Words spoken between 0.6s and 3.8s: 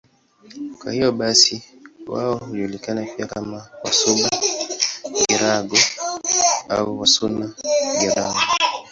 Kwa hiyo basi wao hujulikana pia kama